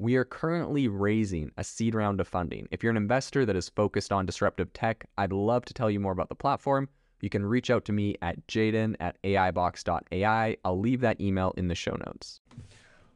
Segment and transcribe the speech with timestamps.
[0.00, 2.68] we are currently raising a seed round of funding.
[2.70, 5.98] If you're an investor that is focused on disruptive tech, I'd love to tell you
[5.98, 6.88] more about the platform.
[7.20, 10.56] You can reach out to me at jaeden at aibox.ai.
[10.64, 12.40] I'll leave that email in the show notes.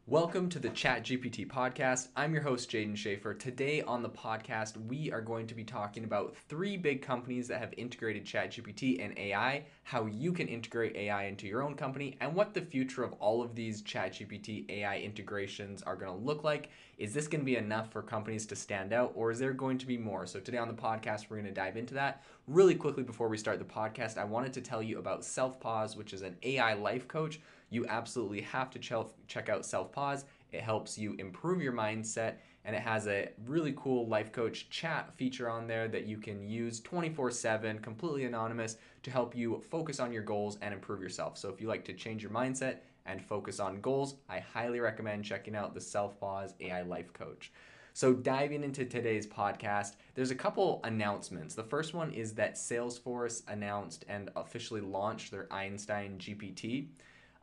[0.09, 2.09] Welcome to the Chat GPT podcast.
[2.17, 3.39] I'm your host, Jaeden Schafer.
[3.39, 7.61] Today on the podcast, we are going to be talking about three big companies that
[7.61, 12.35] have integrated ChatGPT and AI, how you can integrate AI into your own company, and
[12.35, 16.71] what the future of all of these ChatGPT AI integrations are going to look like.
[16.99, 19.79] Is this going to be enough for companies to stand out, or is there going
[19.79, 20.27] to be more?
[20.27, 22.25] So, today on the podcast, we're going to dive into that.
[22.49, 25.97] Really quickly before we start the podcast, I wanted to tell you about Self Pause,
[25.97, 27.39] which is an AI life coach
[27.73, 28.93] you absolutely have to ch-
[29.27, 30.27] check out Self Pause.
[30.53, 32.35] It helps you improve your mindset
[32.65, 36.49] and it has a really cool life coach chat feature on there that you can
[36.49, 41.37] use 24 7, completely anonymous, to help you focus on your goals and improve yourself.
[41.39, 45.25] So, if you like to change your mindset and focus on goals, I highly recommend
[45.25, 47.53] checking out the Self Pause AI Life Coach.
[47.95, 51.55] So, diving into today's podcast, there's a couple announcements.
[51.55, 56.89] The first one is that Salesforce announced and officially launched their Einstein GPT.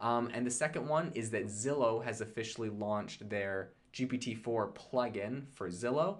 [0.01, 5.69] Um, and the second one is that Zillow has officially launched their GPT-4 plugin for
[5.69, 6.19] Zillow.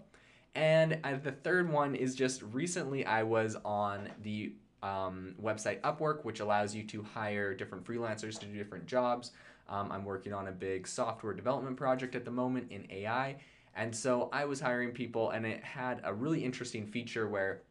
[0.56, 6.26] And uh, the third one is just recently I was on the um, website Upwork,
[6.26, 9.32] which allows you to hire different freelancers to do different jobs.
[9.68, 13.38] Um, I'm working on a big software development project at the moment in AI.
[13.76, 17.62] And so I was hiring people, and it had a really interesting feature where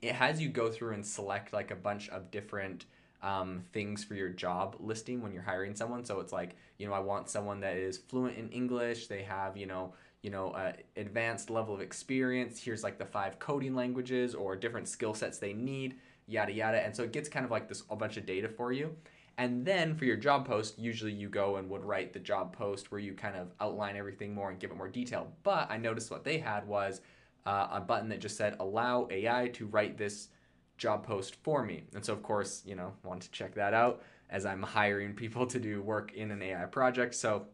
[0.00, 2.86] it has you go through and select like a bunch of different
[3.24, 6.04] um, things for your job listing when you're hiring someone.
[6.04, 9.06] So it's like, you know, I want someone that is fluent in English.
[9.06, 12.62] They have, you know, you know, uh, advanced level of experience.
[12.62, 15.96] Here's like the five coding languages or different skill sets they need,
[16.26, 16.84] yada yada.
[16.84, 18.94] And so it gets kind of like this a bunch of data for you.
[19.38, 22.92] And then for your job post, usually you go and would write the job post
[22.92, 25.32] where you kind of outline everything more and give it more detail.
[25.42, 27.00] But I noticed what they had was
[27.46, 30.28] uh, a button that just said allow AI to write this
[30.76, 31.84] job post for me.
[31.94, 35.46] And so, of course, you know, want to check that out as I'm hiring people
[35.46, 37.14] to do work in an AI project.
[37.14, 37.46] So,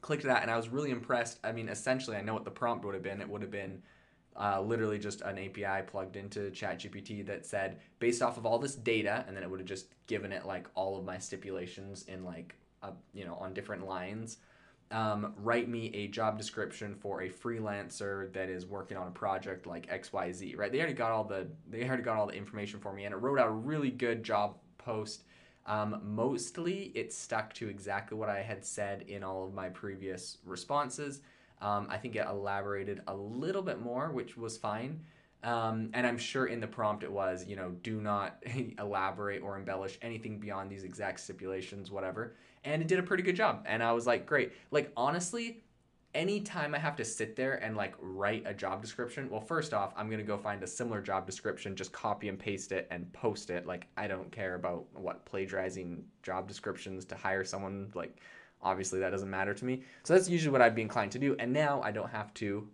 [0.00, 1.40] clicked that and I was really impressed.
[1.42, 3.20] I mean, essentially, I know what the prompt would have been.
[3.20, 3.82] It would have been
[4.36, 8.74] uh, literally just an API plugged into ChatGPT that said, based off of all this
[8.74, 12.24] data, and then it would have just given it like all of my stipulations in
[12.24, 14.38] like, a, you know, on different lines
[14.90, 19.66] um, write me a job description for a freelancer that is working on a project
[19.66, 20.70] like XYZ, right?
[20.70, 23.18] They already got all the they already got all the information for me and it
[23.18, 25.24] wrote out a really good job post.
[25.66, 30.38] Um, mostly it stuck to exactly what I had said in all of my previous
[30.44, 31.20] responses.
[31.60, 35.00] Um, I think it elaborated a little bit more, which was fine.
[35.46, 38.42] Um, and I'm sure in the prompt it was, you know, do not
[38.78, 42.34] elaborate or embellish anything beyond these exact stipulations, whatever
[42.66, 43.64] and it did a pretty good job.
[43.64, 44.52] And I was like, great.
[44.70, 45.62] Like honestly,
[46.14, 49.94] anytime I have to sit there and like write a job description, well, first off,
[49.96, 53.50] I'm gonna go find a similar job description, just copy and paste it and post
[53.50, 53.66] it.
[53.66, 57.90] Like I don't care about what plagiarizing job descriptions to hire someone.
[57.94, 58.16] Like
[58.60, 59.82] obviously that doesn't matter to me.
[60.02, 61.36] So that's usually what I'd be inclined to do.
[61.38, 62.68] And now I don't have to,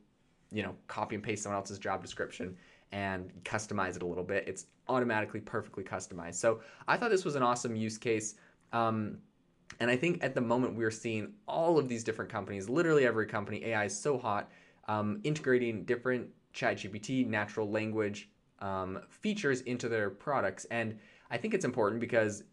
[0.53, 2.57] you know, copy and paste someone else's job description
[2.93, 4.45] and customize it a little bit.
[4.47, 6.35] It's automatically perfectly customized.
[6.35, 8.35] So I thought this was an awesome use case.
[8.73, 9.19] Um,
[9.81, 13.27] and I think at the moment we're seeing all of these different companies, literally every
[13.27, 14.51] company, AI is so hot,
[14.89, 18.29] um, integrating different ChatGPT, natural language
[18.59, 20.67] um, features into their products.
[20.67, 20.99] And
[21.31, 22.45] I think it's important because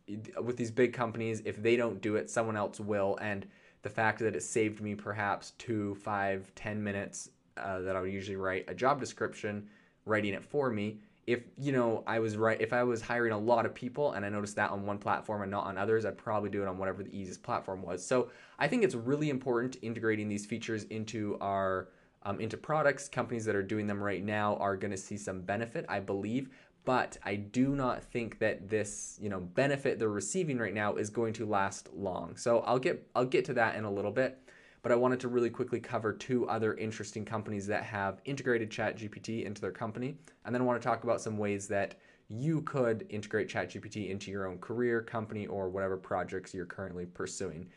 [0.42, 3.18] with these big companies, if they don't do it, someone else will.
[3.22, 3.46] And
[3.82, 7.30] the fact that it saved me perhaps two, five, ten minutes
[7.62, 9.68] uh, that I would usually write a job description,
[10.06, 13.38] writing it for me if you know I was right if I was hiring a
[13.38, 16.18] lot of people and I noticed that on one platform and not on others, I'd
[16.18, 18.04] probably do it on whatever the easiest platform was.
[18.04, 21.90] So I think it's really important integrating these features into our
[22.24, 23.08] um, into products.
[23.08, 26.50] Companies that are doing them right now are going to see some benefit, I believe.
[26.84, 31.12] But I do not think that this, you know, benefit they're receiving right now is
[31.12, 32.38] going to last long.
[32.38, 34.40] So I'll get I'll get to that in a little bit.
[34.82, 39.46] But I wanted to really quickly cover two other interesting companies that have integrated ChatGPT
[39.46, 42.00] into their company, and then I want to talk about some ways that
[42.30, 47.68] you could integrate ChatGPT into your own career, company, or whatever projects you're currently pursuing.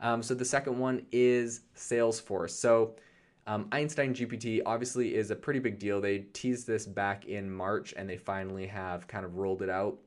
[0.00, 2.50] Um, so the second one is Salesforce.
[2.50, 2.96] So
[3.46, 6.00] um, Einstein GPT obviously is a pretty big deal.
[6.00, 9.98] They teased this back in March and they finally have kind of rolled it out.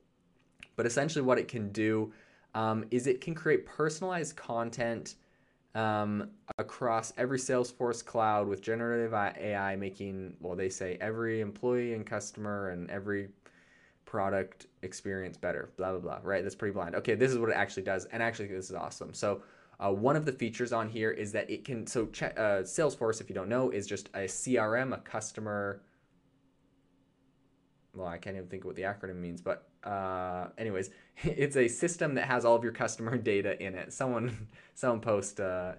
[0.76, 2.12] But essentially, what it can do
[2.54, 5.16] um, is it can create personalized content
[5.76, 12.06] um, across every Salesforce cloud with generative AI making, well, they say every employee and
[12.06, 13.28] customer and every
[14.06, 16.42] product experience better, blah, blah, blah, right?
[16.42, 16.94] That's pretty blind.
[16.94, 18.06] Okay, this is what it actually does.
[18.06, 19.12] And actually, this is awesome.
[19.12, 19.42] So,
[19.78, 23.28] uh, one of the features on here is that it can, so uh, Salesforce, if
[23.28, 25.82] you don't know, is just a CRM, a customer.
[27.94, 30.90] Well, I can't even think of what the acronym means, but uh, anyways,
[31.22, 33.92] it's a system that has all of your customer data in it.
[33.92, 35.72] Someone, someone post uh,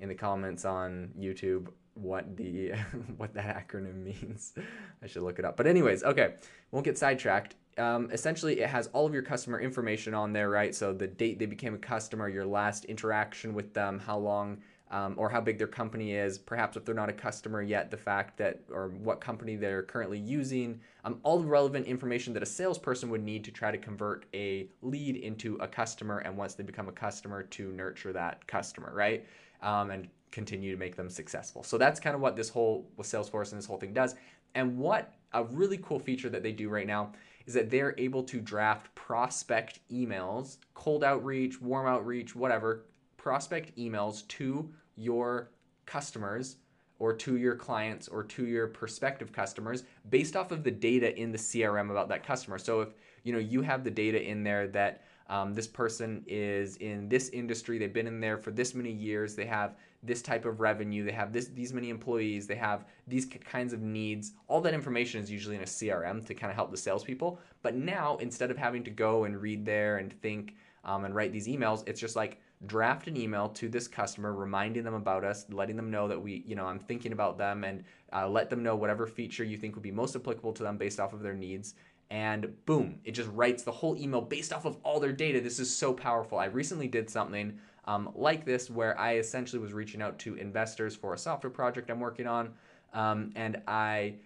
[0.00, 2.70] in the comments on YouTube what the
[3.16, 4.54] what that acronym means.
[5.02, 5.56] I should look it up.
[5.56, 6.34] But anyways, okay,
[6.70, 10.74] won't get sidetracked um, essentially it has all of your customer information on there, right?
[10.74, 14.58] So the date they became a customer, your last interaction with them, how long
[14.90, 17.96] um, or how big their company is, perhaps if they're not a customer yet, the
[17.96, 22.46] fact that or what company they're currently using, um, all the relevant information that a
[22.46, 26.64] salesperson would need to try to convert a lead into a customer, and once they
[26.64, 29.24] become a customer, to nurture that customer, right?
[29.62, 31.62] Um, and continue to make them successful.
[31.62, 34.14] So that's kind of what this whole with Salesforce and this whole thing does.
[34.54, 37.12] And what a really cool feature that they do right now
[37.46, 42.84] is that they're able to draft prospect emails, cold outreach, warm outreach, whatever,
[43.20, 45.50] prospect emails to your
[45.84, 46.56] customers
[46.98, 51.30] or to your clients or to your prospective customers based off of the data in
[51.30, 52.56] the CRM about that customer.
[52.56, 52.88] So if
[53.24, 57.28] you know you have the data in there that um, this person is in this
[57.28, 61.04] industry, they've been in there for this many years, they have this type of revenue,
[61.04, 64.32] they have this these many employees, they have these kinds of needs.
[64.48, 67.38] All that information is usually in a CRM to kind of help the salespeople.
[67.62, 71.32] But now instead of having to go and read there and think um, and write
[71.32, 75.46] these emails, it's just like draft an email to this customer reminding them about us
[75.50, 78.62] letting them know that we you know i'm thinking about them and uh, let them
[78.62, 81.34] know whatever feature you think would be most applicable to them based off of their
[81.34, 81.74] needs.
[82.10, 85.40] And boom it just writes the whole email based off of all their data.
[85.40, 86.38] This is so powerful.
[86.38, 90.94] I recently did something um, like this, where I essentially was reaching out to investors
[90.94, 92.52] for a software project I'm working on,
[92.92, 94.16] um, and I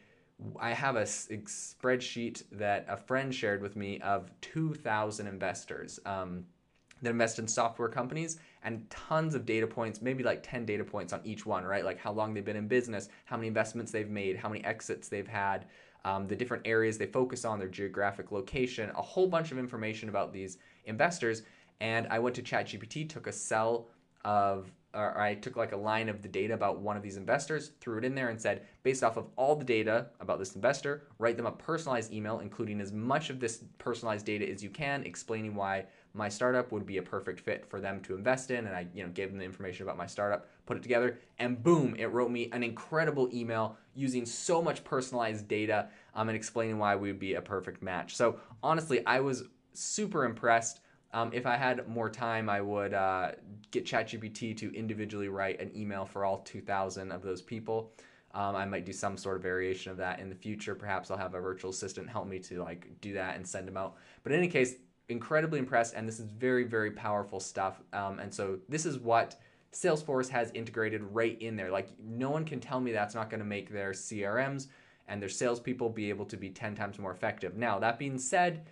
[0.59, 6.01] I have a, a, spreadsheet that a friend shared with me of 2,000 investors.
[6.05, 6.45] Um,
[7.05, 11.13] that invest in software companies and tons of data points, maybe like 10 data points
[11.13, 11.85] on each one, right?
[11.85, 15.09] Like how long they've been in business, how many investments they've made, how many exits
[15.09, 15.67] they've had,
[16.05, 20.09] um, the different areas they focus on, their geographic location, a whole bunch of information
[20.09, 21.43] about these investors.
[21.81, 23.89] And I went to ChatGPT, took a cell
[24.25, 27.73] of, or I took like a line of the data about one of these investors,
[27.81, 31.09] threw it in there, and said, based off of all the data about this investor,
[31.19, 35.03] write them a personalized email, including as much of this personalized data as you can,
[35.05, 38.67] explaining why my startup would be a perfect fit for them to invest in.
[38.67, 41.63] And I, you know, gave them the information about my startup, put it together, and
[41.63, 46.79] boom, it wrote me an incredible email using so much personalized data um, and explaining
[46.79, 48.15] why we would be a perfect match.
[48.17, 50.81] So honestly, I was super impressed.
[51.13, 53.33] Um, if I had more time, I would uh,
[53.73, 57.93] get ChatGPT to individually write an email for all 2,000 of those people.
[58.35, 60.75] Um, I might do some sort of variation of that in the future.
[60.75, 63.77] Perhaps I'll have a virtual assistant help me to like do that and send them
[63.77, 63.95] out.
[64.25, 64.75] But in any case,
[65.09, 67.81] incredibly impressed, and this is very, very powerful stuff.
[67.93, 69.37] Um, and so this is what
[69.73, 71.71] Salesforce has integrated right in there.
[71.71, 74.69] Like no one can tell me that's not going to make their CRMs
[75.09, 77.57] and their salespeople be able to be 10 times more effective.
[77.57, 78.67] Now, that being said,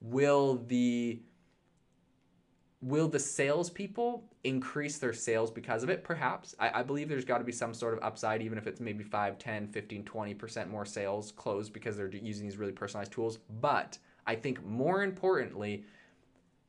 [0.00, 1.20] will the
[2.82, 6.04] will the salespeople increase their sales because of it?
[6.04, 6.54] Perhaps.
[6.58, 9.02] I, I believe there's got to be some sort of upside, even if it's maybe
[9.02, 13.38] 5, 10, 15, 20% more sales closed because they're using these really personalized tools.
[13.60, 15.84] But I think more importantly,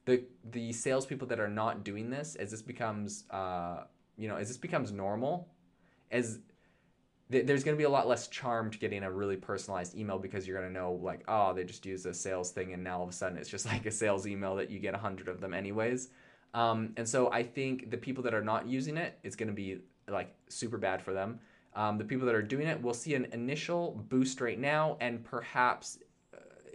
[0.06, 3.84] the the salespeople that are not doing this, as this becomes, uh,
[4.18, 5.50] you know, as this becomes normal,
[6.12, 6.40] as
[7.30, 10.48] there's going to be a lot less charm to getting a really personalized email because
[10.48, 13.04] you're going to know like oh they just use a sales thing and now all
[13.04, 15.42] of a sudden it's just like a sales email that you get a hundred of
[15.42, 16.10] them anyways.
[16.54, 19.54] Um, and so i think the people that are not using it it's going to
[19.54, 21.40] be like super bad for them.
[21.76, 25.24] Um, the people that are doing it will see an initial boost right now and
[25.24, 26.00] perhaps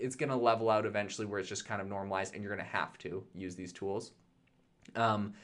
[0.02, 2.66] it's going to level out eventually where it's just kind of normalized and you're going
[2.66, 4.12] to have to use these tools.
[4.97, 5.35] Um,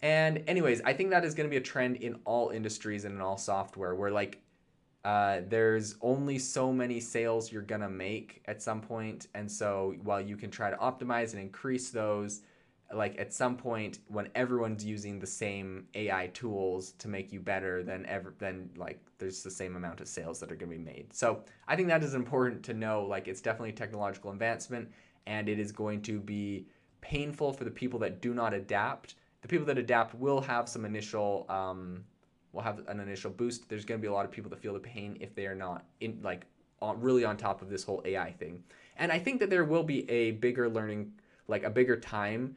[0.00, 3.14] and anyways, I think that is going to be a trend in all industries and
[3.14, 4.40] in all software where like
[5.04, 10.20] uh, there's only so many sales you're gonna make at some point, and so while
[10.20, 12.42] you can try to optimize and increase those,
[12.92, 17.82] like at some point when everyone's using the same AI tools to make you better,
[17.82, 21.12] then ever then like there's the same amount of sales that are gonna be made.
[21.12, 23.04] So I think that is important to know.
[23.04, 24.90] Like it's definitely technological advancement,
[25.26, 26.66] and it is going to be
[27.00, 29.16] painful for the people that do not adapt.
[29.42, 32.04] The people that adapt will have some initial um,
[32.52, 33.68] will have an initial boost.
[33.68, 35.54] There's going to be a lot of people that feel the pain if they are
[35.54, 36.46] not in like
[36.80, 38.62] on, really on top of this whole AI thing.
[38.96, 41.12] And I think that there will be a bigger learning,
[41.48, 42.56] like a bigger time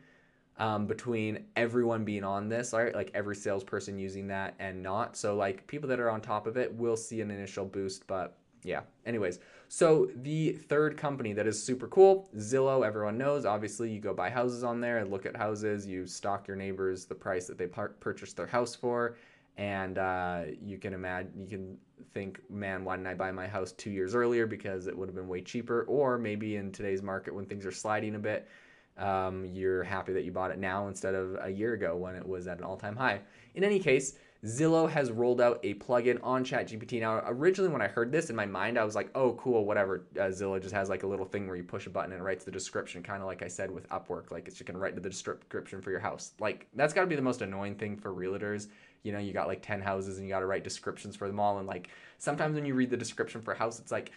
[0.57, 2.93] um, between everyone being on this, right?
[2.93, 5.15] Like every salesperson using that and not.
[5.15, 8.37] So like people that are on top of it will see an initial boost, but
[8.63, 8.81] yeah.
[9.05, 9.39] Anyways,
[9.69, 13.45] so the third company that is super cool, Zillow, everyone knows.
[13.45, 15.87] Obviously, you go buy houses on there and look at houses.
[15.87, 19.15] You stalk your neighbors the price that they par- purchased their house for,
[19.57, 21.77] and uh, you can imagine you can
[22.13, 25.15] think man why didn't i buy my house two years earlier because it would have
[25.15, 28.49] been way cheaper or maybe in today's market when things are sliding a bit
[28.97, 32.27] um, you're happy that you bought it now instead of a year ago when it
[32.27, 33.19] was at an all-time high
[33.55, 36.99] in any case Zillow has rolled out a plugin on ChatGPT.
[36.99, 40.07] Now, originally when I heard this in my mind, I was like, "Oh, cool, whatever."
[40.17, 42.23] Uh, Zillow just has like a little thing where you push a button and it
[42.23, 44.31] writes the description, kind of like I said with Upwork.
[44.31, 46.31] Like, it's can write the description for your house.
[46.39, 48.67] Like, that's got to be the most annoying thing for realtors
[49.03, 51.39] you know you got like 10 houses and you got to write descriptions for them
[51.39, 54.11] all and like sometimes when you read the description for a house it's like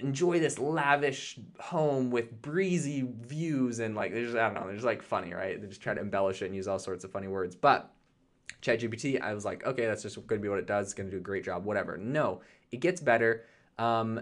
[0.00, 5.02] enjoy this lavish home with breezy views and like there's I don't know, there's like
[5.02, 5.60] funny, right?
[5.60, 7.54] They just try to embellish it and use all sorts of funny words.
[7.54, 7.92] But
[8.62, 10.86] ChatGPT, I was like, okay, that's just going to be what it does.
[10.86, 11.96] It's going to do a great job, whatever.
[11.96, 13.44] No, it gets better.
[13.78, 14.20] Um,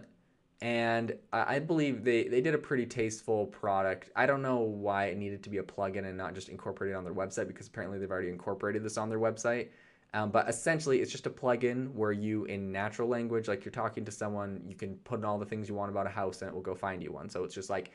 [0.62, 4.11] and I believe they, they did a pretty tasteful product.
[4.14, 7.04] I don't know why it needed to be a plugin and not just incorporated on
[7.04, 9.69] their website because apparently they've already incorporated this on their website.
[10.12, 14.05] Um, but essentially, it's just a plugin where you, in natural language, like you're talking
[14.05, 16.49] to someone, you can put in all the things you want about a house and
[16.49, 17.29] it will go find you one.
[17.29, 17.93] So it's just like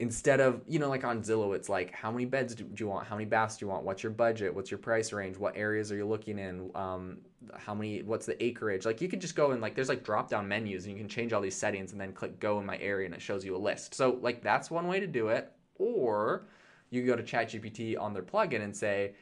[0.00, 3.06] instead of you know like on zillow it's like how many beds do, you want?
[3.06, 3.84] How many baths do you want?
[3.84, 4.54] What's your budget?
[4.54, 5.36] What's your price range?
[5.36, 6.70] What areas are you looking in?
[6.74, 7.18] Um,
[7.54, 8.84] how many what's the acreage?
[8.84, 11.08] Like you could just go and like there's like drop down menus and you can
[11.08, 13.56] change all these settings and then click go in my area and it shows you
[13.56, 13.94] a list.
[13.94, 15.52] So like that's one way to do it.
[15.78, 16.46] Or
[16.90, 19.14] you go to chatgpt on their plugin and say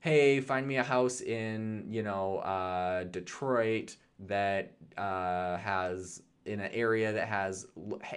[0.00, 6.70] hey find me a house in you know uh, detroit that uh, has in an
[6.72, 7.66] area that has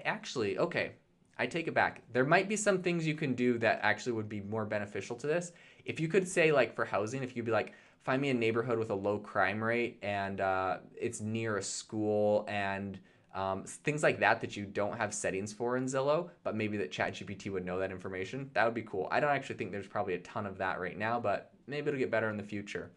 [0.06, 0.92] actually okay
[1.42, 2.04] I take it back.
[2.14, 5.26] There might be some things you can do that actually would be more beneficial to
[5.26, 5.54] this.
[5.86, 7.74] If you could say, like, for housing, if you'd be like,
[8.04, 12.46] find me a neighborhood with a low crime rate and uh, it's near a school
[12.48, 13.00] and
[13.34, 16.92] um, things like that that you don't have settings for in Zillow, but maybe that
[16.92, 18.52] ChatGPT would know that information.
[18.54, 19.08] That would be cool.
[19.10, 22.00] I don't actually think there's probably a ton of that right now, but maybe it'll
[22.00, 22.92] get better in the future.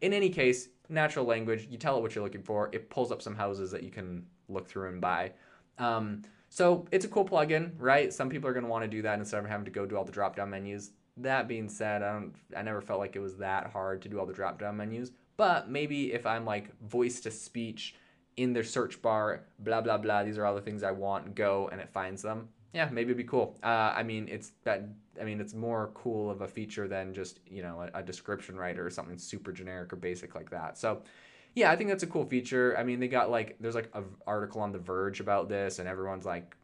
[0.00, 3.20] In any case, natural language, you tell it what you're looking for, it pulls up
[3.20, 5.32] some houses that you can look through and buy.
[5.78, 8.12] Um, so it's a cool plugin, right?
[8.12, 9.96] Some people are going to want to do that instead of having to go do
[9.96, 10.92] all the drop down menus.
[11.16, 14.18] That being said, I don't I never felt like it was that hard to do
[14.18, 15.12] all the drop down menus.
[15.36, 17.96] But maybe if I'm like voice to speech
[18.36, 21.68] in their search bar, blah blah blah, these are all the things I want, go
[21.72, 22.48] and it finds them.
[22.72, 23.58] Yeah, maybe it'd be cool.
[23.62, 24.88] Uh, I mean, it's that.
[25.20, 28.56] I mean, it's more cool of a feature than just you know a, a description
[28.56, 30.78] writer or something super generic or basic like that.
[30.78, 31.02] So
[31.54, 32.74] yeah, I think that's a cool feature.
[32.78, 35.88] I mean, they got like there's like an article on The Verge about this, and
[35.88, 36.56] everyone's like,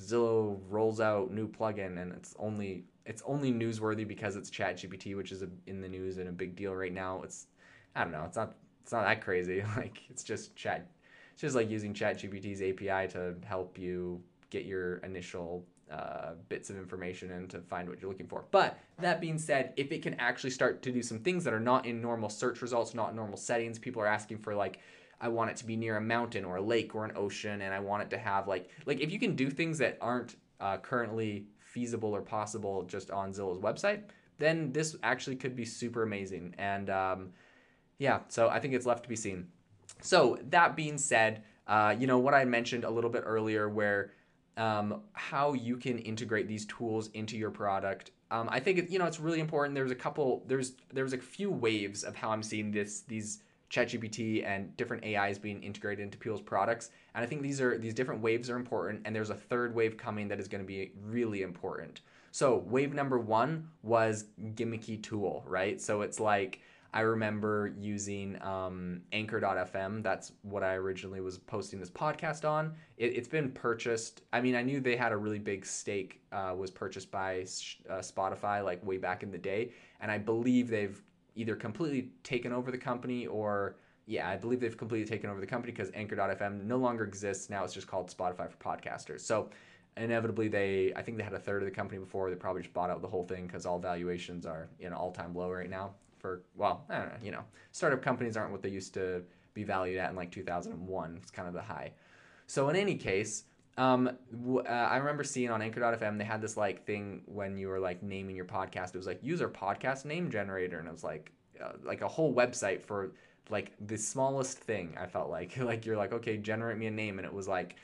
[0.00, 5.32] Zillow rolls out new plugin, and it's only it's only newsworthy because it's ChatGPT, which
[5.32, 7.22] is a, in the news and a big deal right now.
[7.22, 7.48] It's
[7.96, 9.64] I don't know, it's not it's not that crazy.
[9.76, 10.88] Like it's just chat,
[11.32, 14.22] it's just like using ChatGPT's API to help you
[14.52, 18.44] get your initial uh, bits of information and to find what you're looking for.
[18.50, 21.60] But that being said, if it can actually start to do some things that are
[21.60, 24.78] not in normal search results, not normal settings, people are asking for like,
[25.20, 27.72] I want it to be near a mountain or a lake or an ocean, and
[27.72, 30.78] I want it to have like, like if you can do things that aren't uh,
[30.78, 34.02] currently feasible or possible just on Zillow's website,
[34.38, 36.54] then this actually could be super amazing.
[36.58, 37.30] And um,
[37.98, 39.48] yeah, so I think it's left to be seen.
[40.00, 44.12] So that being said, uh, you know what I mentioned a little bit earlier, where
[44.56, 48.10] um, how you can integrate these tools into your product.
[48.30, 49.74] Um, I think it, you know it's really important.
[49.74, 50.44] There's a couple.
[50.46, 53.40] There's there's a few waves of how I'm seeing this these
[53.70, 57.94] ChatGPT and different AIs being integrated into people's products, and I think these are these
[57.94, 59.02] different waves are important.
[59.04, 62.00] And there's a third wave coming that is going to be really important.
[62.32, 65.78] So wave number one was gimmicky tool, right?
[65.80, 66.60] So it's like
[66.94, 70.02] I remember using um, Anchor.fm.
[70.02, 72.74] That's what I originally was posting this podcast on.
[72.98, 74.22] It, has been purchased.
[74.32, 77.46] I mean, I knew they had a really big stake, uh, was purchased by
[77.88, 79.72] uh, Spotify like way back in the day.
[80.00, 81.00] And I believe they've
[81.34, 85.46] either completely taken over the company or yeah, I believe they've completely taken over the
[85.46, 87.48] company because Anchor.fm no longer exists.
[87.48, 89.20] Now it's just called Spotify for podcasters.
[89.20, 89.48] So
[89.96, 92.28] inevitably, they I think they had a third of the company before.
[92.28, 95.34] They probably just bought out the whole thing because all valuations are in all time
[95.34, 95.94] low right now.
[96.22, 97.18] For well, I don't know.
[97.22, 99.22] You know, startup companies aren't what they used to
[99.54, 101.18] be valued at in like 2001.
[101.20, 101.92] It's kind of the high.
[102.46, 103.44] So in any case,
[103.76, 104.08] um,
[104.56, 108.02] uh, I remember seeing on Anchor.fm they had this like thing when you were like
[108.02, 108.94] naming your podcast.
[108.94, 112.08] It was like use our podcast name generator, and it was like uh, like a
[112.08, 113.12] whole website for
[113.50, 114.96] like the smallest thing.
[115.00, 117.76] I felt like like you're like okay, generate me a name, and it was like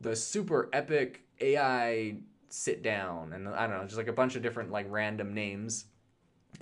[0.00, 2.16] the super epic AI
[2.48, 5.86] sit down, and I don't know, just like a bunch of different like random names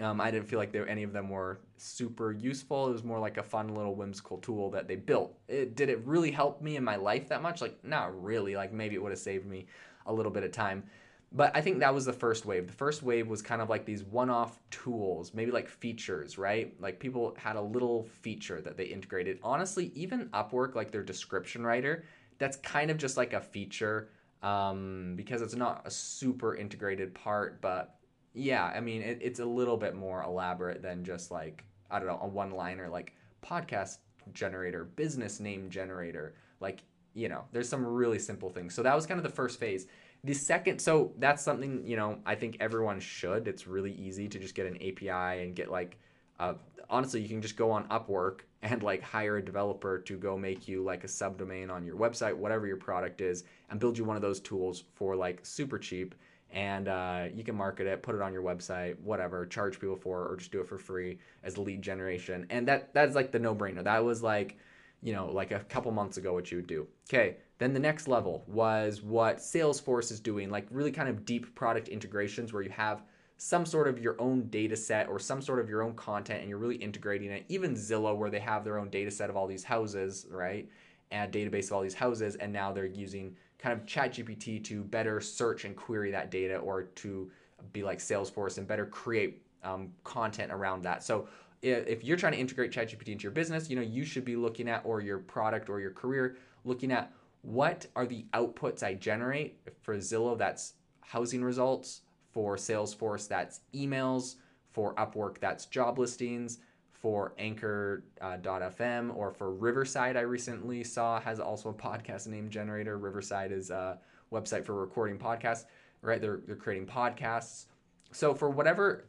[0.01, 2.89] um, I didn't feel like there, any of them were super useful.
[2.89, 5.39] It was more like a fun little whimsical tool that they built.
[5.49, 7.61] It, did it really help me in my life that much?
[7.61, 8.57] Like, not really.
[8.57, 9.67] Like, maybe it would have saved me
[10.07, 10.85] a little bit of time.
[11.33, 12.67] But I think that was the first wave.
[12.67, 16.75] The first wave was kind of like these one off tools, maybe like features, right?
[16.81, 19.39] Like people had a little feature that they integrated.
[19.43, 22.05] Honestly, even Upwork, like their description writer,
[22.39, 24.09] that's kind of just like a feature
[24.43, 28.00] um, because it's not a super integrated part, but
[28.33, 32.09] yeah, I mean, it, it's a little bit more elaborate than just like, I don't
[32.09, 33.99] know, a one liner like podcast
[34.33, 36.35] generator, business name generator.
[36.61, 36.83] Like,
[37.15, 38.75] you know, there's some really simple things.
[38.75, 39.87] So that was kind of the first phase.
[40.23, 43.49] The second, so that's something, you know, I think everyone should.
[43.49, 45.99] It's really easy to just get an API and get like,
[46.39, 46.55] uh,
[46.89, 50.69] honestly, you can just go on Upwork and like hire a developer to go make
[50.69, 54.17] you like a subdomain on your website, whatever your product is, and build you one
[54.17, 56.15] of those tools for like super cheap
[56.53, 60.25] and uh, you can market it, put it on your website, whatever, charge people for
[60.25, 62.47] it, or just do it for free as lead generation.
[62.51, 63.85] And that that's like the no brainer.
[63.85, 64.59] That was like,
[65.03, 66.87] you know, like a couple months ago what you would do.
[67.09, 71.55] Okay, then the next level was what Salesforce is doing, like really kind of deep
[71.55, 73.03] product integrations where you have
[73.37, 76.49] some sort of your own data set or some sort of your own content and
[76.51, 77.45] you're really integrating it.
[77.49, 80.69] Even Zillow, where they have their own data set of all these houses, right?
[81.11, 85.21] And database of all these houses, and now they're using kind of ChatGPT to better
[85.21, 87.31] search and query that data or to
[87.73, 91.03] be like Salesforce and better create um, content around that.
[91.03, 91.29] So
[91.63, 94.69] if you're trying to integrate ChatGPT into your business, you know, you should be looking
[94.69, 99.59] at or your product or your career looking at what are the outputs I generate
[99.83, 104.37] for Zillow that's housing results, for Salesforce that's emails,
[104.71, 106.59] for Upwork that's job listings,
[107.01, 112.99] for anchor.fm uh, or for Riverside, I recently saw has also a podcast name generator.
[112.99, 113.99] Riverside is a
[114.31, 115.65] website for recording podcasts,
[116.03, 116.21] right?
[116.21, 117.67] They're, they're creating podcasts.
[118.13, 119.07] So for whatever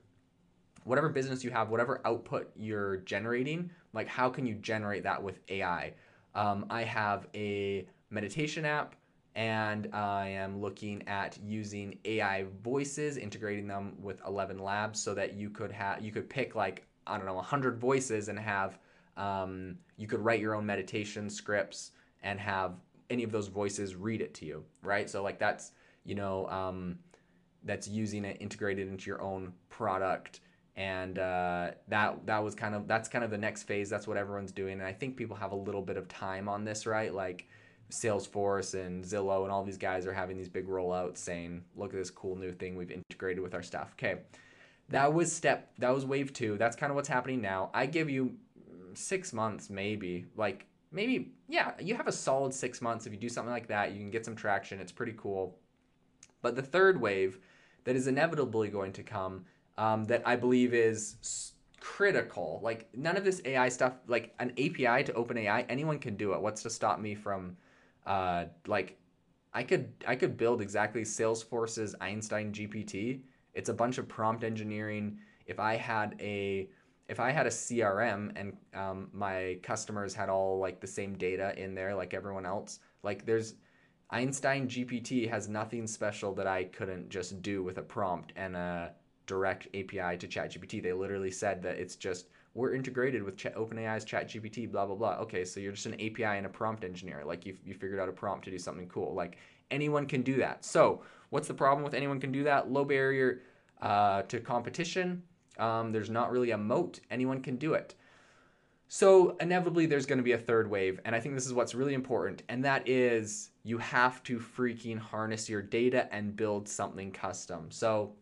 [0.84, 5.40] whatever business you have, whatever output you're generating, like how can you generate that with
[5.50, 5.94] AI?
[6.34, 8.96] Um, I have a meditation app
[9.36, 15.34] and I am looking at using AI voices, integrating them with 11 Labs so that
[15.34, 18.80] you could have you could pick like I don't know, 100 voices and have,
[19.18, 21.92] um, you could write your own meditation scripts
[22.24, 22.74] and have
[23.10, 25.10] any of those voices read it to you, right?
[25.10, 25.72] So, like, that's,
[26.06, 27.00] you know, um,
[27.64, 30.42] that's using it integrated into your own product.
[30.76, 33.90] And uh, that that was kind of that's kind of the next phase.
[33.90, 36.64] That's what everyone's doing, and I think people have a little bit of time on
[36.64, 37.14] this, right?
[37.14, 37.50] Like
[37.92, 42.00] Salesforce and Zillow and all these guys are having these big rollouts, saying, "Look at
[42.00, 44.22] this cool new thing we've integrated with our stuff." Okay,
[44.92, 46.58] that was step that was wave two.
[46.58, 47.70] That's kind of what's happening now.
[47.74, 48.36] I give you
[48.94, 50.26] six months maybe.
[50.36, 53.06] Like maybe yeah you have a solid six months.
[53.06, 54.80] If you do something like that you can get some traction.
[54.80, 55.58] It's pretty cool.
[56.42, 57.40] But the third wave
[57.84, 59.46] that is inevitably going to come
[59.78, 65.04] um, that i believe is critical like none of this ai stuff like an api
[65.04, 66.42] to open ai anyone can do it.
[66.42, 67.58] What's to stop me from
[68.06, 68.98] uh, like
[69.54, 73.22] i could i could build exactly salesforce's einstein gpt
[73.54, 75.20] it's a bunch of prompt engineering.
[75.46, 76.70] If I had a
[77.10, 81.54] if I had a CRM and um, my customers had all like the same data
[81.62, 83.56] in there like everyone else, like there's
[84.12, 88.94] Einstein GPT has nothing special that I couldn't just do with a prompt and a
[89.26, 90.84] direct API to ChatGPT.
[90.84, 95.16] They literally said that it's just we're integrated with Ch- OpenAI's ChatGPT, blah blah blah.
[95.22, 97.24] Okay, so you're just an API and a prompt engineer.
[97.26, 99.14] Like you you figured out a prompt to do something cool.
[99.14, 99.38] Like
[99.70, 100.66] anyone can do that.
[100.66, 102.72] So what's the problem with anyone can do that?
[102.72, 103.42] Low barrier
[103.82, 105.24] uh, to competition.
[105.58, 107.00] Um, there's not really a moat.
[107.10, 107.96] Anyone can do it.
[108.88, 111.74] So inevitably, there's going to be a third wave, and I think this is what's
[111.74, 117.10] really important, and that is you have to freaking harness your data and build something
[117.12, 117.72] custom.
[117.72, 118.16] So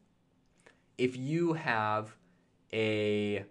[0.99, 2.15] if you have
[2.71, 3.45] a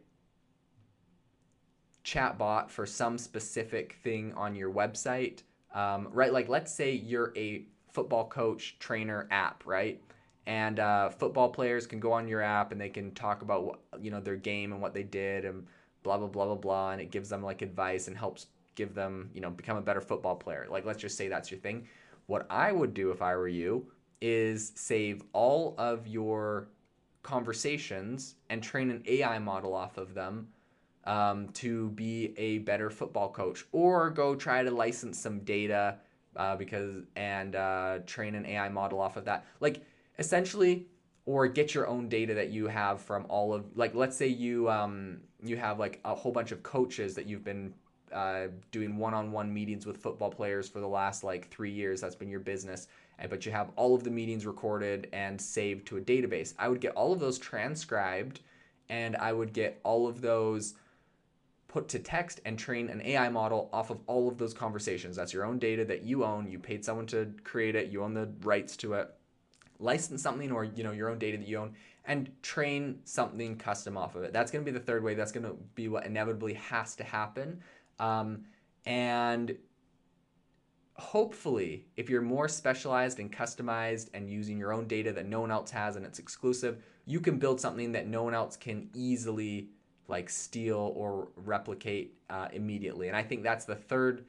[2.04, 5.42] chatbot for some specific thing on your website,
[5.74, 6.32] um, right?
[6.32, 10.00] Like, let's say you're a football coach trainer app, right?
[10.46, 13.80] And uh, football players can go on your app and they can talk about what,
[14.00, 15.66] you know their game and what they did and
[16.02, 19.28] blah blah blah blah blah and it gives them like advice and helps give them
[19.34, 21.86] you know become a better football player like let's just say that's your thing
[22.26, 23.86] what i would do if i were you
[24.20, 26.68] is save all of your
[27.22, 30.48] conversations and train an ai model off of them
[31.04, 35.96] um, to be a better football coach or go try to license some data
[36.38, 39.44] uh, because and uh, train an ai model off of that.
[39.60, 39.82] Like
[40.18, 40.86] essentially
[41.26, 44.70] or get your own data that you have from all of like let's say you
[44.70, 47.74] um, you have like a whole bunch of coaches that you've been
[48.12, 52.00] uh, doing one-on-one meetings with football players for the last like three years.
[52.00, 52.88] That's been your business.
[53.28, 56.54] But you have all of the meetings recorded and saved to a database.
[56.56, 58.40] I would get all of those transcribed
[58.88, 60.74] and i would get all of those
[61.68, 65.16] put to text and train an ai model off of all of those conversations.
[65.16, 66.50] That's your own data that you own.
[66.50, 67.90] You paid someone to create it.
[67.90, 69.14] You own the rights to it.
[69.78, 71.74] License something or you know your own data that you own
[72.06, 74.32] and train something custom off of it.
[74.32, 75.14] That's going to be the third way.
[75.14, 77.60] That's going to be what inevitably has to happen.
[78.00, 78.44] Um,
[78.86, 79.56] and
[80.98, 85.50] hopefully if you're more specialized and customized and using your own data that no one
[85.50, 89.68] else has and it's exclusive you can build something that no one else can easily
[90.08, 94.24] like steal or replicate uh, immediately and i think that's the third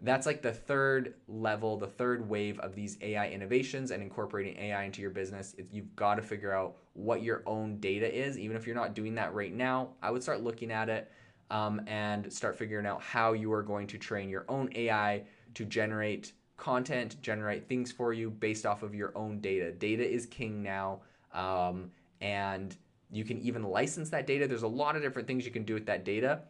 [0.00, 4.84] that's like the third level, the third wave of these AI innovations and incorporating AI
[4.84, 5.56] into your business.
[5.72, 8.38] You've got to figure out what your own data is.
[8.38, 11.10] Even if you're not doing that right now, I would start looking at it
[11.50, 15.64] um, and start figuring out how you are going to train your own AI to
[15.64, 19.72] generate content, generate things for you based off of your own data.
[19.72, 21.00] Data is king now.
[21.32, 22.76] Um, and
[23.10, 24.46] you can even license that data.
[24.46, 26.42] There's a lot of different things you can do with that data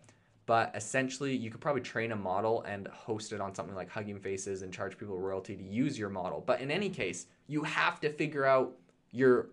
[0.49, 4.19] but essentially you could probably train a model and host it on something like Hugging
[4.19, 6.43] Faces and charge people royalty to use your model.
[6.45, 8.73] But in any case, you have to figure out
[9.11, 9.51] your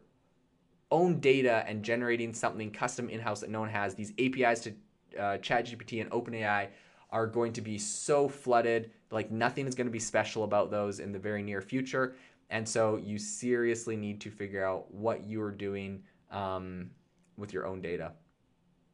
[0.91, 3.93] own data and generating something custom in-house that no one has.
[3.93, 4.69] These APIs to
[5.19, 6.69] uh, ChatGPT and OpenAI
[7.09, 11.01] are going to be so flooded, like nothing is going to be special about those
[11.01, 12.15] in the very near future.
[12.49, 16.03] And so you seriously need to figure out what you are doing
[16.35, 16.91] um,
[17.37, 18.11] with your own data.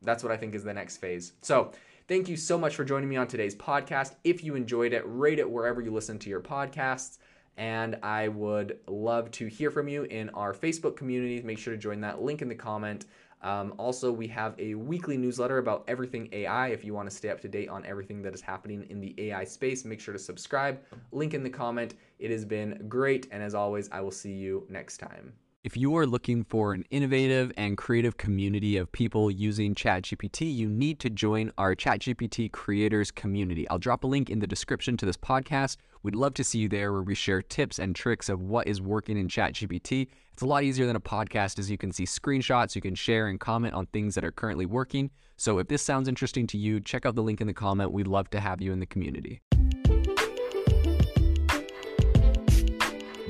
[0.01, 1.33] That's what I think is the next phase.
[1.41, 1.71] So
[2.11, 4.15] Thank you so much for joining me on today's podcast.
[4.25, 7.19] If you enjoyed it, rate it wherever you listen to your podcasts.
[7.55, 11.41] And I would love to hear from you in our Facebook community.
[11.41, 13.05] Make sure to join that link in the comment.
[13.41, 16.67] Um, also, we have a weekly newsletter about everything AI.
[16.67, 19.15] If you want to stay up to date on everything that is happening in the
[19.17, 20.81] AI space, make sure to subscribe.
[21.13, 21.93] Link in the comment.
[22.19, 23.27] It has been great.
[23.31, 25.31] And as always, I will see you next time.
[25.63, 30.67] If you are looking for an innovative and creative community of people using ChatGPT, you
[30.67, 33.69] need to join our ChatGPT creators community.
[33.69, 35.77] I'll drop a link in the description to this podcast.
[36.01, 38.81] We'd love to see you there where we share tips and tricks of what is
[38.81, 40.07] working in ChatGPT.
[40.33, 43.27] It's a lot easier than a podcast as you can see screenshots, you can share
[43.27, 45.11] and comment on things that are currently working.
[45.37, 47.91] So if this sounds interesting to you, check out the link in the comment.
[47.91, 49.41] We'd love to have you in the community.